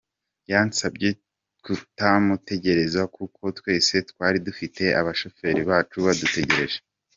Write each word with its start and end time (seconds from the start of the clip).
Yansabye 0.51 1.09
kutamutegereza 1.63 3.01
kuko 3.15 3.41
twese 3.57 3.95
twari 4.09 4.37
dufite 4.47 4.83
abashoferi 4.99 5.61
bacu 5.69 5.97
badutegereje.” 6.05 6.77